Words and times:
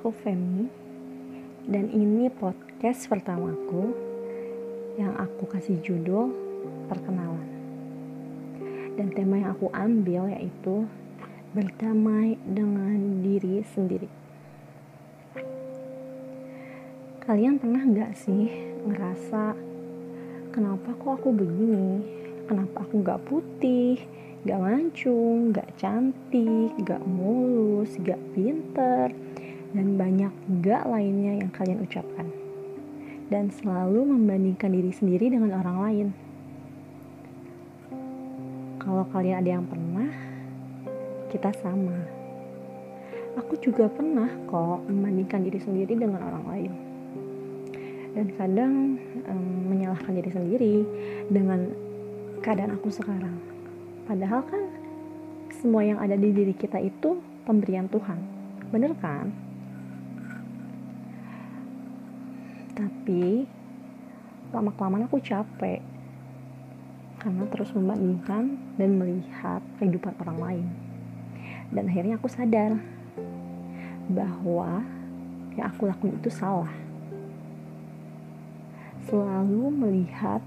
aku 0.00 0.16
Femi 0.24 0.64
dan 1.68 1.92
ini 1.92 2.32
podcast 2.32 3.04
pertamaku 3.04 3.92
yang 4.96 5.12
aku 5.12 5.44
kasih 5.44 5.76
judul 5.84 6.32
perkenalan. 6.88 7.44
Dan 8.96 9.12
tema 9.12 9.44
yang 9.44 9.52
aku 9.52 9.68
ambil 9.76 10.32
yaitu 10.32 10.88
berdamai 11.52 12.40
dengan 12.48 13.20
diri 13.20 13.60
sendiri. 13.76 14.08
Kalian 17.20 17.60
pernah 17.60 17.84
nggak 17.84 18.16
sih 18.16 18.48
ngerasa 18.88 19.52
kenapa 20.48 20.96
kok 20.96 21.20
aku 21.20 21.28
begini? 21.28 22.00
Kenapa 22.48 22.88
aku 22.88 23.04
nggak 23.04 23.20
putih, 23.28 24.00
nggak 24.48 24.60
mancung, 24.64 25.52
nggak 25.52 25.76
cantik, 25.76 26.72
nggak 26.88 27.04
mulus, 27.04 27.92
nggak 28.00 28.20
pinter, 28.32 29.12
dan 29.70 29.94
banyak 29.94 30.32
gak 30.62 30.84
lainnya 30.90 31.38
yang 31.42 31.50
kalian 31.54 31.82
ucapkan. 31.82 32.26
Dan 33.30 33.46
selalu 33.54 34.10
membandingkan 34.10 34.74
diri 34.74 34.90
sendiri 34.90 35.30
dengan 35.30 35.54
orang 35.54 35.78
lain. 35.86 36.08
Kalau 38.82 39.06
kalian 39.14 39.38
ada 39.38 39.50
yang 39.54 39.66
pernah, 39.70 40.10
kita 41.30 41.54
sama. 41.62 41.94
Aku 43.38 43.54
juga 43.62 43.86
pernah 43.86 44.26
kok 44.50 44.82
membandingkan 44.90 45.46
diri 45.46 45.62
sendiri 45.62 45.94
dengan 45.94 46.26
orang 46.26 46.44
lain. 46.50 46.72
Dan 48.10 48.26
kadang 48.34 48.98
um, 49.30 49.50
menyalahkan 49.70 50.10
diri 50.18 50.30
sendiri 50.34 50.74
dengan 51.30 51.70
keadaan 52.42 52.74
aku 52.74 52.90
sekarang. 52.90 53.38
Padahal 54.10 54.42
kan 54.50 54.66
semua 55.62 55.86
yang 55.86 56.02
ada 56.02 56.18
di 56.18 56.34
diri 56.34 56.50
kita 56.50 56.82
itu 56.82 57.22
pemberian 57.46 57.86
Tuhan. 57.86 58.18
Bener 58.74 58.90
kan? 58.98 59.49
Tapi 62.80 63.44
lama-kelamaan 64.56 65.04
aku 65.04 65.20
capek 65.20 65.84
karena 67.20 67.44
terus 67.52 67.76
membandingkan 67.76 68.56
dan 68.80 68.96
melihat 68.96 69.60
kehidupan 69.76 70.16
orang 70.24 70.38
lain. 70.40 70.66
Dan 71.76 71.92
akhirnya 71.92 72.16
aku 72.16 72.32
sadar 72.32 72.80
bahwa 74.08 74.80
yang 75.60 75.68
aku 75.68 75.92
lakuin 75.92 76.16
itu 76.16 76.32
salah. 76.32 76.72
Selalu 79.04 79.68
melihat 79.76 80.40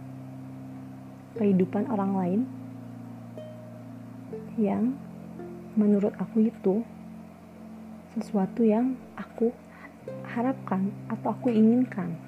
kehidupan 1.37 1.85
orang 1.93 2.11
lain 2.17 2.41
yang 4.57 4.97
menurut 5.77 6.17
aku 6.17 6.49
itu 6.49 6.81
sesuatu 8.17 8.65
yang 8.65 8.97
aku 9.17 9.53
harapkan 10.33 10.89
atau 11.09 11.33
aku 11.33 11.49
inginkan. 11.49 12.22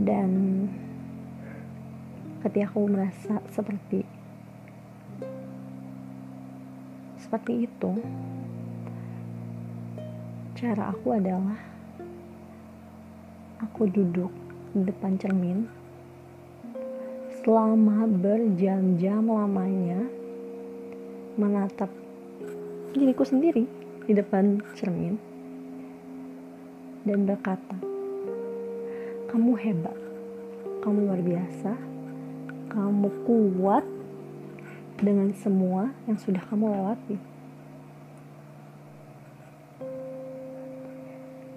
Dan 0.00 0.30
ketika 2.40 2.72
aku 2.72 2.88
merasa 2.88 3.44
seperti 3.52 4.00
seperti 7.20 7.68
itu, 7.68 7.92
cara 10.58 10.90
aku 10.90 11.14
adalah 11.14 11.60
aku 13.60 13.86
duduk 13.86 14.32
di 14.72 14.82
depan 14.88 15.20
cermin 15.20 15.68
selama 17.40 18.04
berjam-jam 18.08 19.24
lamanya 19.24 20.04
menatap 21.40 21.88
diriku 22.92 23.24
sendiri 23.24 23.64
di 24.04 24.12
depan 24.12 24.60
cermin 24.76 25.29
dan 27.04 27.24
berkata, 27.24 27.76
"Kamu 29.32 29.56
hebat, 29.56 29.96
kamu 30.84 31.08
luar 31.08 31.20
biasa, 31.20 31.72
kamu 32.72 33.08
kuat 33.24 33.84
dengan 35.00 35.32
semua 35.36 35.94
yang 36.04 36.18
sudah 36.20 36.42
kamu 36.48 36.70
lewati." 36.70 37.16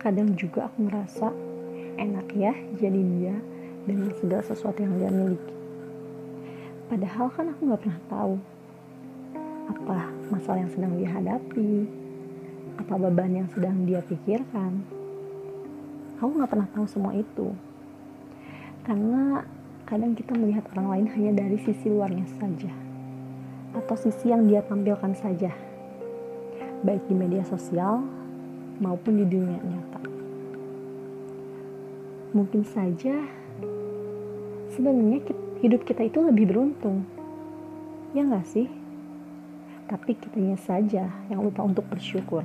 Kadang 0.03 0.35
juga 0.35 0.67
aku 0.67 0.83
merasa 0.83 1.31
enak 1.95 2.27
ya 2.35 2.51
jadi 2.75 3.01
dia 3.15 3.35
dengan 3.87 4.11
segala 4.19 4.43
sesuatu 4.43 4.83
yang 4.83 4.99
dia 4.99 5.11
miliki. 5.11 5.55
Padahal 6.91 7.31
kan 7.31 7.51
aku 7.51 7.61
nggak 7.71 7.81
pernah 7.83 8.01
tahu 8.11 8.35
apa 9.71 10.11
masalah 10.27 10.59
yang 10.59 10.71
sedang 10.75 10.93
dihadapi, 10.99 11.71
apa 12.83 12.93
beban 12.99 13.31
yang 13.43 13.49
sedang 13.55 13.87
dia 13.87 14.03
pikirkan. 14.03 15.02
Aku 16.23 16.39
nggak 16.39 16.55
pernah 16.55 16.69
tahu 16.71 16.87
semua 16.87 17.11
itu. 17.11 17.51
Karena 18.87 19.43
kadang 19.83 20.15
kita 20.15 20.31
melihat 20.39 20.63
orang 20.71 20.87
lain 20.87 21.07
hanya 21.11 21.43
dari 21.43 21.59
sisi 21.59 21.91
luarnya 21.91 22.23
saja. 22.39 22.71
Atau 23.75 23.99
sisi 23.99 24.31
yang 24.31 24.47
dia 24.47 24.63
tampilkan 24.63 25.11
saja. 25.19 25.51
Baik 26.87 27.03
di 27.11 27.15
media 27.19 27.43
sosial 27.43 27.99
maupun 28.79 29.19
di 29.19 29.27
dunia 29.27 29.59
nyata. 29.59 29.99
Mungkin 32.31 32.63
saja 32.63 33.19
sebenarnya 34.71 35.27
hidup 35.59 35.83
kita 35.83 36.07
itu 36.07 36.23
lebih 36.23 36.47
beruntung. 36.47 37.03
Ya 38.15 38.23
nggak 38.23 38.47
sih? 38.47 38.71
tapi 39.93 40.15
kitanya 40.15 40.57
saja 40.57 41.11
yang 41.27 41.43
lupa 41.43 41.61
untuk 41.61 41.85
bersyukur. 41.85 42.41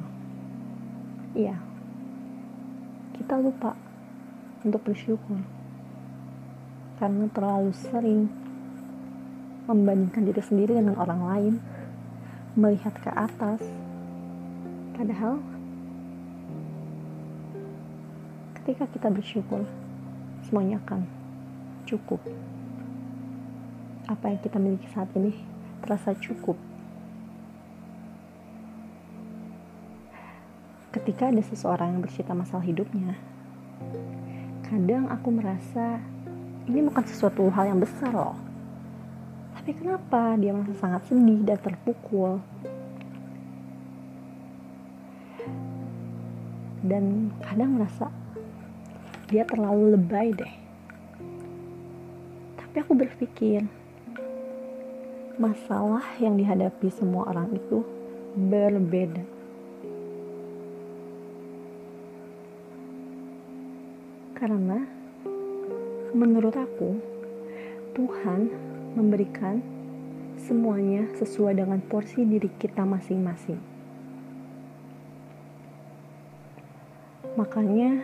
Iya, 1.32 1.56
kita 3.28 3.44
lupa 3.44 3.76
untuk 4.64 4.80
bersyukur. 4.88 5.36
Karena 6.96 7.28
terlalu 7.28 7.76
sering 7.76 8.24
membandingkan 9.68 10.24
diri 10.24 10.40
sendiri 10.40 10.72
dengan 10.80 10.96
orang 10.96 11.20
lain, 11.28 11.54
melihat 12.56 12.96
ke 12.96 13.12
atas, 13.12 13.60
padahal 14.96 15.44
ketika 18.64 18.88
kita 18.96 19.12
bersyukur, 19.12 19.60
semuanya 20.48 20.80
akan 20.88 21.04
cukup. 21.84 22.24
Apa 24.08 24.32
yang 24.32 24.40
kita 24.40 24.56
miliki 24.56 24.88
saat 24.88 25.12
ini 25.12 25.36
terasa 25.84 26.16
cukup 26.16 26.56
ketika 31.08 31.32
ada 31.32 31.40
seseorang 31.40 31.88
yang 31.96 32.00
bercerita 32.04 32.36
masalah 32.36 32.68
hidupnya, 32.68 33.16
kadang 34.68 35.08
aku 35.08 35.32
merasa 35.32 36.04
ini 36.68 36.84
bukan 36.84 37.00
sesuatu 37.00 37.48
hal 37.48 37.72
yang 37.72 37.80
besar 37.80 38.12
loh. 38.12 38.36
Tapi 39.56 39.72
kenapa 39.72 40.36
dia 40.36 40.52
merasa 40.52 40.76
sangat 40.76 41.08
sedih 41.08 41.48
dan 41.48 41.56
terpukul? 41.64 42.44
Dan 46.84 47.32
kadang 47.40 47.80
merasa 47.80 48.12
dia 49.32 49.48
terlalu 49.48 49.96
lebay 49.96 50.36
deh. 50.36 50.54
Tapi 52.60 52.84
aku 52.84 52.92
berpikir, 52.92 53.64
masalah 55.40 56.04
yang 56.20 56.36
dihadapi 56.36 56.92
semua 56.92 57.32
orang 57.32 57.56
itu 57.56 57.80
berbeda 58.36 59.37
Karena 64.38 64.78
menurut 66.14 66.54
aku 66.54 66.94
Tuhan 67.98 68.46
memberikan 68.94 69.58
semuanya 70.38 71.10
sesuai 71.18 71.58
dengan 71.58 71.82
porsi 71.82 72.22
diri 72.22 72.46
kita 72.54 72.86
masing-masing. 72.86 73.58
Makanya 77.34 77.98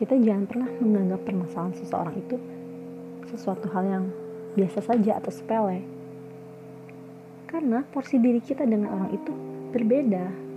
kita 0.00 0.16
jangan 0.24 0.48
pernah 0.48 0.72
menganggap 0.80 1.20
permasalahan 1.20 1.76
seseorang 1.76 2.16
itu 2.24 2.36
sesuatu 3.28 3.68
hal 3.68 3.84
yang 3.84 4.04
biasa 4.56 4.88
saja 4.88 5.20
atau 5.20 5.28
sepele. 5.28 5.84
Karena 7.44 7.84
porsi 7.92 8.16
diri 8.16 8.40
kita 8.40 8.64
dengan 8.64 8.88
orang 8.88 9.12
itu 9.12 9.36
berbeda 9.68 10.47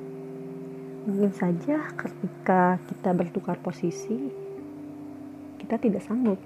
mungkin 1.01 1.33
saja 1.33 1.89
ketika 1.98 2.77
kita 2.86 3.09
bertukar 3.18 3.57
posisi 3.57 4.30
kita 5.57 5.81
tidak 5.81 6.06
sanggup 6.06 6.38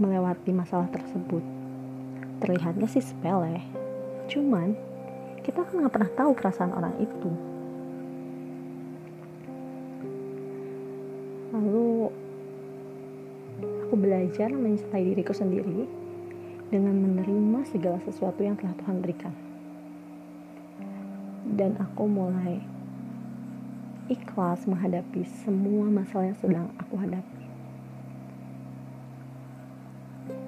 melewati 0.00 0.54
masalah 0.54 0.88
tersebut. 0.88 1.42
Terlihatnya 2.38 2.88
sih 2.88 3.04
sepele 3.04 3.60
cuman 4.30 4.72
kita 5.44 5.64
kan 5.64 5.74
nggak 5.84 5.92
pernah 5.92 6.12
tahu 6.16 6.30
perasaan 6.32 6.72
orang 6.72 6.94
itu. 6.96 7.30
Lalu 11.52 12.08
aku 13.84 13.94
belajar 14.00 14.48
mencintai 14.48 15.04
diriku 15.12 15.36
sendiri 15.36 15.84
dengan 16.72 16.94
menerima 16.94 17.68
segala 17.68 18.00
sesuatu 18.04 18.40
yang 18.40 18.56
telah 18.56 18.76
Tuhan 18.80 19.00
berikan 19.00 19.47
dan 21.58 21.74
aku 21.82 22.06
mulai 22.06 22.62
ikhlas 24.06 24.62
menghadapi 24.70 25.26
semua 25.42 25.90
masalah 25.90 26.30
yang 26.30 26.38
sedang 26.38 26.66
aku 26.78 26.94
hadapi. 27.02 27.42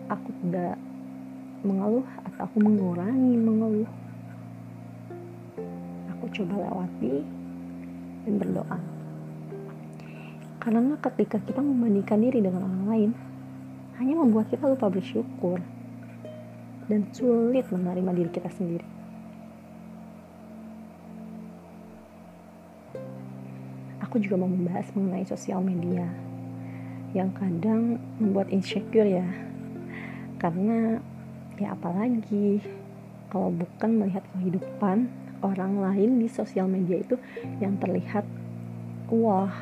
Aku 0.07 0.31
tidak 0.39 0.79
mengeluh 1.67 2.07
atau 2.31 2.41
aku 2.47 2.57
mengurangi 2.63 3.35
mengeluh. 3.35 3.91
Aku 6.15 6.31
coba 6.31 6.55
lewati 6.63 7.27
dan 8.23 8.35
berdoa. 8.39 8.79
Karena 10.63 10.95
ketika 11.11 11.43
kita 11.43 11.59
membandingkan 11.59 12.23
diri 12.23 12.39
dengan 12.39 12.71
orang 12.71 12.87
lain, 12.87 13.11
hanya 13.99 14.15
membuat 14.15 14.47
kita 14.47 14.63
lupa 14.63 14.87
bersyukur 14.87 15.59
dan 16.87 17.03
sulit 17.11 17.67
menerima 17.67 18.11
diri 18.15 18.31
kita 18.31 18.51
sendiri. 18.55 19.00
Aku 24.11 24.19
juga 24.19 24.43
mau 24.43 24.51
membahas 24.51 24.91
mengenai 24.91 25.23
sosial 25.23 25.63
media 25.63 26.03
yang 27.15 27.31
kadang 27.31 28.03
membuat 28.19 28.51
insecure 28.51 29.07
ya. 29.07 29.23
Karena 30.43 30.99
ya 31.63 31.79
apalagi 31.79 32.59
kalau 33.31 33.55
bukan 33.55 34.03
melihat 34.03 34.27
kehidupan 34.35 35.07
orang 35.47 35.79
lain 35.79 36.19
di 36.19 36.27
sosial 36.27 36.67
media 36.67 37.07
itu 37.07 37.15
yang 37.63 37.79
terlihat 37.79 38.27
wah 39.15 39.55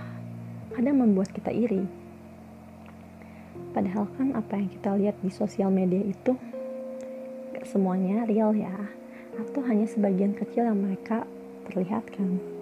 kadang 0.72 1.04
membuat 1.04 1.28
kita 1.28 1.52
iri. 1.52 1.84
Padahal 3.76 4.08
kan 4.16 4.32
apa 4.32 4.56
yang 4.56 4.72
kita 4.72 4.90
lihat 4.96 5.16
di 5.20 5.28
sosial 5.28 5.68
media 5.68 6.00
itu 6.00 6.32
semuanya 7.68 8.24
real 8.24 8.56
ya, 8.56 8.72
atau 9.36 9.60
hanya 9.68 9.84
sebagian 9.84 10.32
kecil 10.32 10.64
yang 10.64 10.80
mereka 10.80 11.28
perlihatkan. 11.68 12.57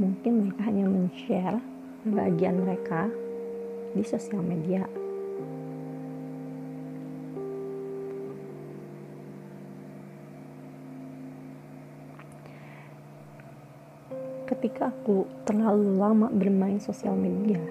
Mungkin 0.00 0.32
mereka 0.48 0.64
hanya 0.64 0.88
men-share 0.88 1.60
bagian 2.08 2.64
mereka 2.64 3.12
di 3.92 4.00
sosial 4.00 4.40
media 4.40 4.88
ketika 14.60 14.92
aku 14.92 15.24
terlalu 15.48 15.96
lama 15.96 16.28
bermain 16.28 16.76
sosial 16.76 17.16
media, 17.16 17.64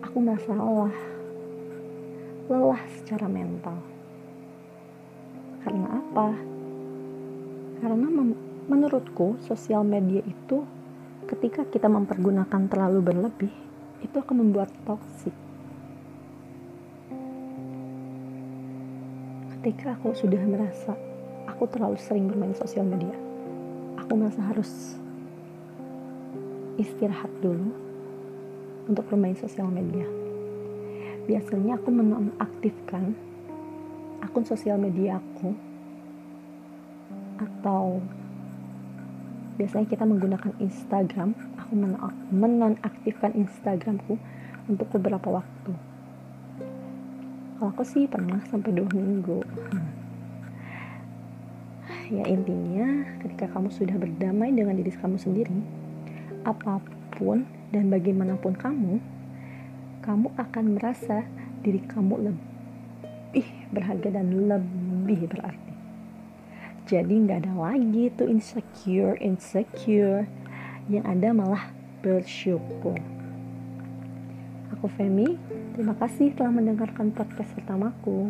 aku 0.00 0.16
merasa 0.16 0.48
lelah, 0.54 0.96
lelah 2.48 2.82
secara 2.96 3.28
mental. 3.28 3.76
Karena 5.60 6.00
apa? 6.00 6.28
Karena 7.84 8.06
menurutku 8.64 9.36
sosial 9.44 9.84
media 9.84 10.24
itu 10.24 10.64
ketika 11.28 11.68
kita 11.68 11.88
mempergunakan 11.88 12.68
terlalu 12.68 13.00
berlebih, 13.00 13.52
itu 14.00 14.16
akan 14.16 14.36
membuat 14.44 14.72
toksik. 14.84 15.32
Ketika 19.56 19.96
aku 19.96 20.12
sudah 20.12 20.40
merasa 20.44 20.92
aku 21.48 21.64
terlalu 21.68 21.96
sering 21.96 22.28
bermain 22.28 22.52
sosial 22.56 22.84
media, 22.84 23.16
aku 23.96 24.12
merasa 24.16 24.44
harus 24.44 25.00
istirahat 26.76 27.32
dulu 27.40 27.72
untuk 28.88 29.04
bermain 29.08 29.36
sosial 29.36 29.68
media. 29.68 30.04
Biasanya 31.24 31.80
aku 31.80 31.88
menonaktifkan 31.88 33.16
akun 34.20 34.44
sosial 34.44 34.76
media 34.76 35.16
aku 35.16 35.56
atau 37.40 38.04
biasanya 39.54 39.86
kita 39.86 40.02
menggunakan 40.02 40.52
Instagram, 40.58 41.34
aku 41.58 41.72
menonaktifkan 42.34 43.38
Instagramku 43.38 44.18
untuk 44.66 44.88
beberapa 44.98 45.40
waktu. 45.42 45.72
Kalau 47.54 47.70
aku 47.70 47.86
sih 47.86 48.10
pernah 48.10 48.42
sampai 48.50 48.74
dua 48.74 48.90
minggu. 48.90 49.40
Ya 52.12 52.28
intinya 52.28 53.16
ketika 53.24 53.48
kamu 53.48 53.72
sudah 53.72 53.96
berdamai 53.96 54.52
dengan 54.52 54.76
diri 54.76 54.92
kamu 54.92 55.16
sendiri 55.16 55.56
apa 56.44 56.76
pun 57.16 57.48
dan 57.72 57.88
bagaimanapun 57.88 58.52
kamu 58.60 59.00
kamu 60.04 60.28
akan 60.36 60.64
merasa 60.76 61.24
diri 61.64 61.80
kamu 61.80 62.28
lebih 62.28 63.48
berharga 63.72 64.20
dan 64.20 64.28
lebih 64.44 65.32
berarti 65.32 65.63
jadi 66.84 67.08
nggak 67.16 67.48
ada 67.48 67.54
lagi 67.56 68.12
tuh 68.12 68.28
insecure 68.28 69.16
insecure. 69.16 70.28
Yang 70.84 71.04
ada 71.08 71.28
malah 71.32 71.64
bersyukur. 72.04 73.00
Aku 74.76 74.86
Femi 74.92 75.40
terima 75.72 75.96
kasih 75.96 76.36
telah 76.36 76.52
mendengarkan 76.52 77.08
podcast 77.08 77.48
pertamaku 77.56 78.28